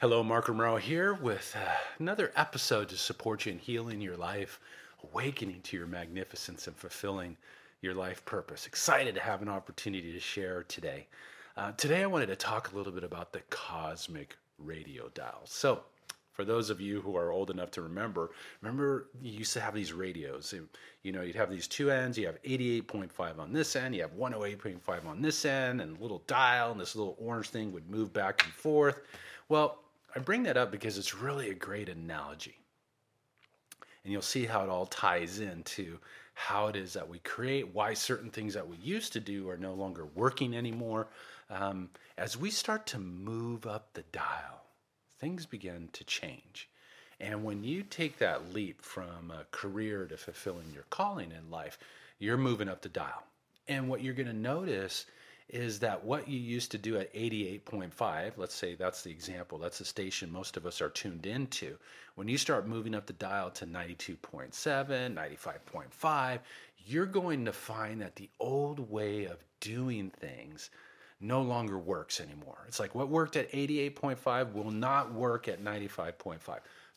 [0.00, 4.58] Hello, Mark Romero here with uh, another episode to support you in healing your life,
[5.04, 7.36] awakening to your magnificence, and fulfilling
[7.82, 8.66] your life purpose.
[8.66, 11.06] Excited to have an opportunity to share today.
[11.54, 15.42] Uh, today, I wanted to talk a little bit about the cosmic radio dial.
[15.44, 15.82] So,
[16.32, 18.30] for those of you who are old enough to remember,
[18.62, 20.54] remember you used to have these radios.
[21.02, 22.16] You know, you'd have these two ends.
[22.16, 23.94] You have 88.5 on this end.
[23.94, 27.70] You have 108.5 on this end, and a little dial, and this little orange thing
[27.72, 29.02] would move back and forth.
[29.50, 29.78] Well,
[30.14, 32.56] I bring that up because it's really a great analogy.
[34.04, 35.98] And you'll see how it all ties into
[36.34, 39.58] how it is that we create, why certain things that we used to do are
[39.58, 41.08] no longer working anymore.
[41.50, 44.64] Um, as we start to move up the dial,
[45.18, 46.68] things begin to change.
[47.20, 51.78] And when you take that leap from a career to fulfilling your calling in life,
[52.18, 53.22] you're moving up the dial.
[53.68, 55.04] And what you're going to notice
[55.52, 59.78] is that what you used to do at 88.5, let's say that's the example, that's
[59.78, 61.76] the station most of us are tuned into.
[62.14, 64.16] When you start moving up the dial to 92.7,
[64.52, 66.38] 95.5,
[66.86, 70.70] you're going to find that the old way of doing things
[71.20, 72.64] no longer works anymore.
[72.66, 76.38] It's like what worked at 88.5 will not work at 95.5.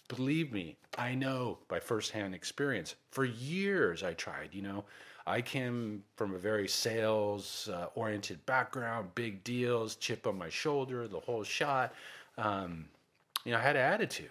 [0.08, 2.96] Believe me, I know by firsthand experience.
[3.10, 4.86] For years I tried, you know,
[5.26, 11.08] I came from a very sales uh, oriented background, big deals, chip on my shoulder,
[11.08, 11.94] the whole shot.
[12.38, 12.86] Um,
[13.46, 14.30] you know, I had an attitude.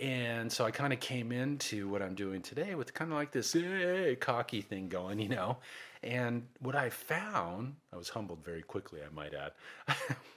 [0.00, 3.32] And so I kind of came into what I'm doing today with kind of like
[3.32, 5.58] this hey, cocky thing going, you know.
[6.02, 9.52] And what I found, I was humbled very quickly, I might add.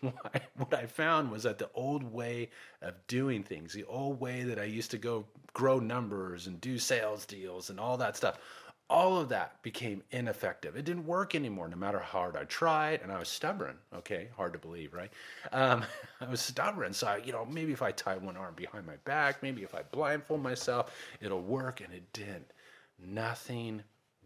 [0.57, 2.49] what I found was that the old way
[2.81, 6.77] of doing things, the old way that I used to go grow numbers and do
[6.77, 8.39] sales deals and all that stuff,
[8.89, 10.75] all of that became ineffective.
[10.75, 13.77] It didn't work anymore, no matter how hard I tried, and I was stubborn.
[13.95, 15.11] Okay, hard to believe, right?
[15.51, 15.83] Um,
[16.21, 18.97] I was stubborn, so I, you know, maybe if I tie one arm behind my
[19.05, 22.51] back, maybe if I blindfold myself, it'll work, and it didn't.
[22.99, 23.83] Nothing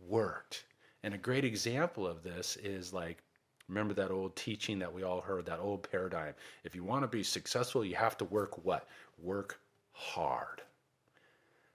[0.08, 0.66] worked.
[1.04, 3.24] And a great example of this is like,
[3.70, 6.34] remember that old teaching that we all heard, that old paradigm.
[6.64, 8.88] If you want to be successful, you have to work what?
[9.18, 9.60] Work
[9.92, 10.62] hard.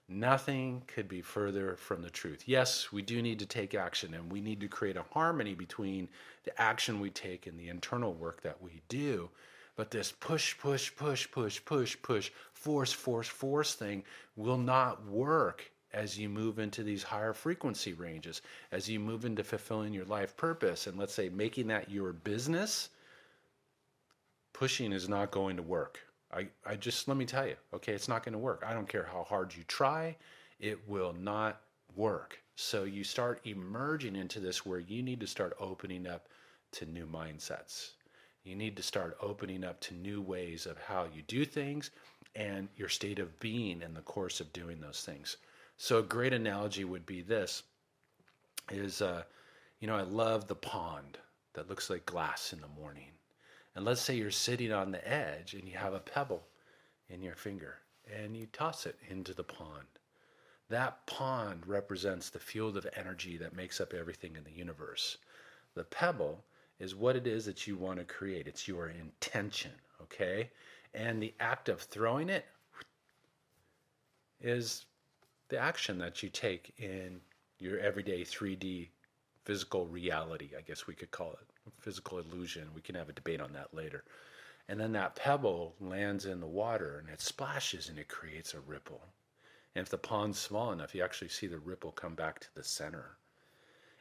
[0.09, 2.43] Nothing could be further from the truth.
[2.45, 6.09] Yes, we do need to take action and we need to create a harmony between
[6.43, 9.29] the action we take and the internal work that we do.
[9.75, 14.03] But this push, push, push, push, push, push, force, force, force thing
[14.35, 18.41] will not work as you move into these higher frequency ranges,
[18.71, 20.87] as you move into fulfilling your life purpose.
[20.87, 22.89] And let's say making that your business,
[24.51, 25.99] pushing is not going to work.
[26.35, 28.63] I, I just let me tell you, okay, it's not going to work.
[28.65, 30.15] I don't care how hard you try,
[30.59, 31.61] it will not
[31.95, 32.39] work.
[32.55, 36.27] So you start emerging into this where you need to start opening up
[36.73, 37.91] to new mindsets.
[38.43, 41.91] You need to start opening up to new ways of how you do things
[42.35, 45.37] and your state of being in the course of doing those things.
[45.77, 47.63] So a great analogy would be this
[48.71, 49.23] is uh,
[49.79, 51.17] you know, I love the pond
[51.53, 53.12] that looks like glass in the morning.
[53.75, 56.43] And let's say you're sitting on the edge and you have a pebble
[57.09, 57.79] in your finger
[58.13, 59.87] and you toss it into the pond.
[60.69, 65.17] That pond represents the field of energy that makes up everything in the universe.
[65.75, 66.43] The pebble
[66.79, 70.49] is what it is that you want to create, it's your intention, okay?
[70.93, 72.45] And the act of throwing it
[74.41, 74.85] is
[75.49, 77.19] the action that you take in
[77.59, 78.89] your everyday 3D
[79.43, 82.69] physical reality, I guess we could call it physical illusion.
[82.75, 84.03] We can have a debate on that later.
[84.69, 88.59] And then that pebble lands in the water and it splashes and it creates a
[88.61, 89.01] ripple.
[89.75, 92.63] And if the pond's small enough, you actually see the ripple come back to the
[92.63, 93.17] center.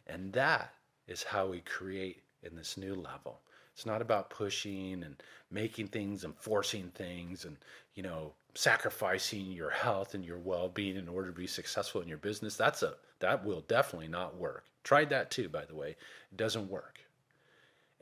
[0.06, 0.75] And that
[1.09, 3.41] is how we create in this new level.
[3.75, 7.56] It's not about pushing and making things and forcing things and,
[7.94, 12.19] you know, sacrificing your health and your well-being in order to be successful in your
[12.19, 12.56] business.
[12.56, 14.65] That's a that will definitely not work.
[14.84, 15.91] Tried that too, by the way.
[15.91, 17.00] It doesn't work.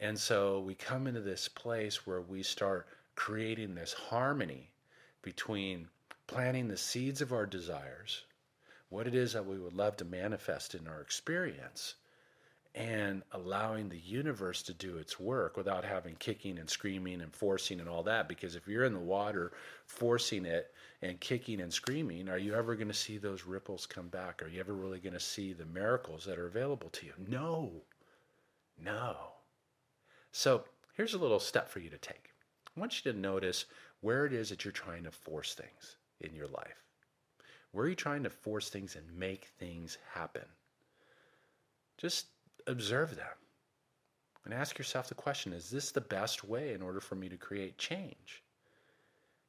[0.01, 4.71] And so we come into this place where we start creating this harmony
[5.21, 5.89] between
[6.27, 8.25] planting the seeds of our desires,
[8.89, 11.97] what it is that we would love to manifest in our experience,
[12.75, 17.79] and allowing the universe to do its work without having kicking and screaming and forcing
[17.79, 18.27] and all that.
[18.27, 19.53] Because if you're in the water
[19.85, 20.73] forcing it
[21.03, 24.43] and kicking and screaming, are you ever going to see those ripples come back?
[24.43, 27.13] Are you ever really going to see the miracles that are available to you?
[27.29, 27.71] No.
[28.83, 29.17] No.
[30.33, 32.33] So here's a little step for you to take.
[32.77, 33.67] I want you to notice
[34.01, 36.85] where it is that you're trying to force things in your life.
[37.73, 40.47] Where are you trying to force things and make things happen?
[41.99, 42.27] Just
[42.67, 43.27] observe them
[44.45, 47.37] and ask yourself the question is this the best way in order for me to
[47.37, 48.43] create change?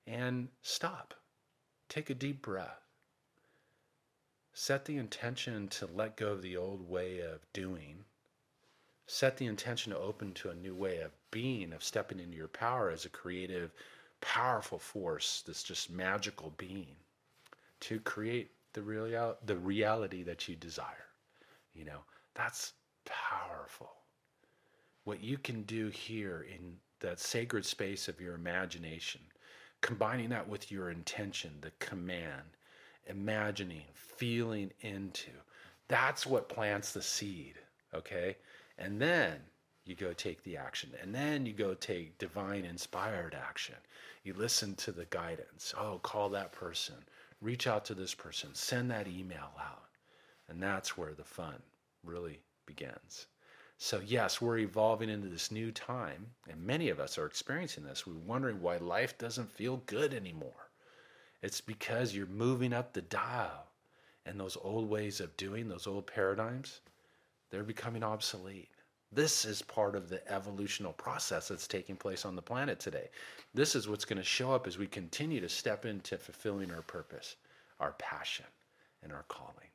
[0.08, 1.14] and stop.
[1.90, 2.82] Take a deep breath.
[4.54, 8.04] Set the intention to let go of the old way of doing.
[9.14, 12.48] Set the intention to open to a new way of being, of stepping into your
[12.48, 13.74] power as a creative,
[14.22, 16.96] powerful force, this just magical being
[17.82, 21.10] to create the real the reality that you desire.
[21.74, 22.00] You know,
[22.36, 22.72] that's
[23.04, 23.92] powerful.
[25.04, 29.20] What you can do here in that sacred space of your imagination,
[29.82, 32.56] combining that with your intention, the command,
[33.08, 35.32] imagining, feeling into,
[35.90, 37.56] that's what plants the seed,
[37.94, 38.38] okay?
[38.82, 39.40] And then
[39.86, 40.92] you go take the action.
[41.02, 43.76] And then you go take divine inspired action.
[44.24, 45.74] You listen to the guidance.
[45.78, 46.96] Oh, call that person
[47.42, 49.90] reach out to this person, send that email out.
[50.48, 51.56] And that's where the fun
[52.04, 53.26] really begins.
[53.78, 58.06] So, yes, we're evolving into this new time, and many of us are experiencing this.
[58.06, 60.70] We're wondering why life doesn't feel good anymore.
[61.42, 63.66] It's because you're moving up the dial,
[64.24, 66.82] and those old ways of doing, those old paradigms,
[67.52, 68.70] they're becoming obsolete.
[69.12, 73.10] This is part of the evolutional process that's taking place on the planet today.
[73.54, 76.82] This is what's going to show up as we continue to step into fulfilling our
[76.82, 77.36] purpose,
[77.82, 78.46] our passion,
[79.04, 79.68] and our calling.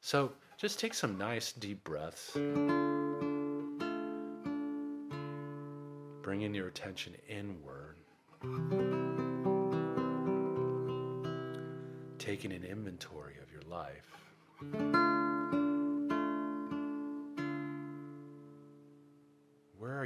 [0.00, 2.32] So just take some nice deep breaths.
[6.22, 7.96] Bringing your attention inward.
[12.18, 15.21] Taking an inventory of your life.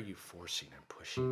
[0.07, 1.27] You forcing and pushing?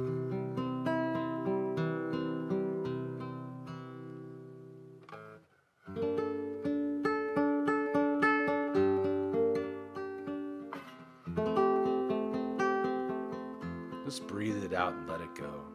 [14.05, 15.74] Just breathe it out and let it go.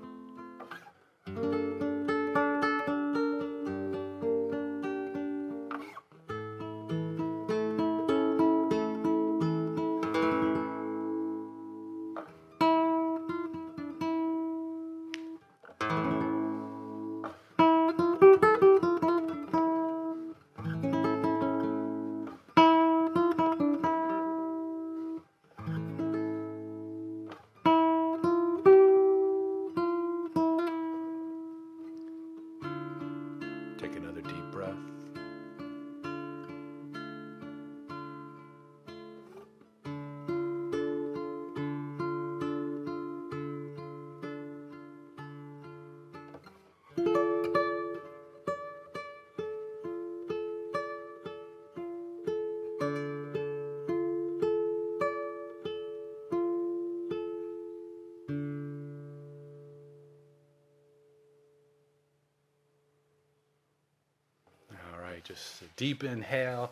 [65.23, 66.71] Just a deep inhale.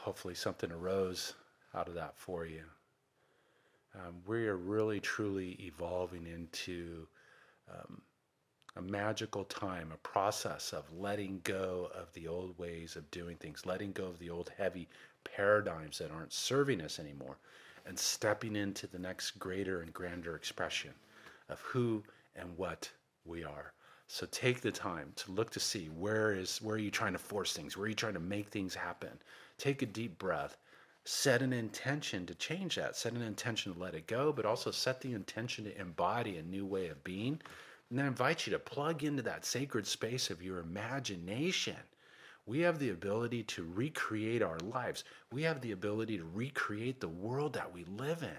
[0.00, 1.34] Hopefully, something arose
[1.74, 2.62] out of that for you.
[3.94, 7.06] Um, we are really, truly evolving into
[7.70, 8.00] um,
[8.76, 13.66] a magical time, a process of letting go of the old ways of doing things,
[13.66, 14.88] letting go of the old heavy
[15.24, 17.36] paradigms that aren't serving us anymore,
[17.86, 20.92] and stepping into the next greater and grander expression
[21.48, 22.02] of who
[22.34, 22.90] and what
[23.24, 23.72] we are.
[24.14, 27.18] So take the time to look to see where is where are you trying to
[27.18, 27.78] force things?
[27.78, 29.08] Where are you trying to make things happen?
[29.56, 30.58] Take a deep breath.
[31.06, 32.94] Set an intention to change that.
[32.94, 36.42] Set an intention to let it go, but also set the intention to embody a
[36.42, 37.40] new way of being.
[37.88, 41.78] And then invite you to plug into that sacred space of your imagination.
[42.44, 45.04] We have the ability to recreate our lives.
[45.32, 48.38] We have the ability to recreate the world that we live in.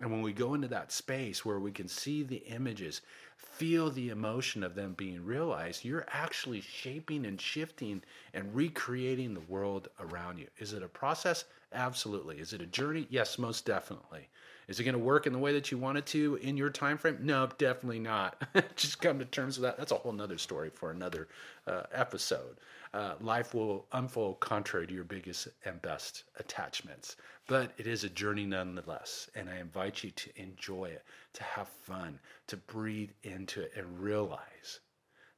[0.00, 3.00] And when we go into that space where we can see the images,
[3.36, 9.40] feel the emotion of them being realized, you're actually shaping and shifting and recreating the
[9.40, 10.48] world around you.
[10.58, 11.44] Is it a process?
[11.72, 12.38] Absolutely.
[12.40, 13.06] Is it a journey?
[13.08, 14.28] Yes, most definitely.
[14.68, 16.70] Is it going to work in the way that you want it to in your
[16.70, 17.18] time frame?
[17.20, 18.42] No, definitely not.
[18.76, 19.76] Just come to terms with that.
[19.76, 21.28] That's a whole nother story for another
[21.66, 22.56] uh, episode.
[22.94, 27.16] Uh, life will unfold contrary to your biggest and best attachments,
[27.46, 29.28] but it is a journey nonetheless.
[29.34, 31.04] And I invite you to enjoy it,
[31.34, 34.80] to have fun, to breathe into it, and realize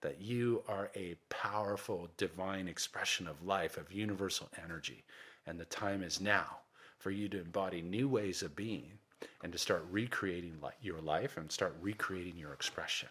[0.02, 5.02] that you are a powerful divine expression of life, of universal energy.
[5.46, 6.58] And the time is now
[6.98, 8.98] for you to embody new ways of being
[9.42, 13.08] and to start recreating your life and start recreating your expression.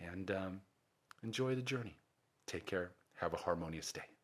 [0.00, 0.60] And um,
[1.22, 1.96] enjoy the journey.
[2.46, 2.92] Take care.
[3.16, 4.17] Have a harmonious day.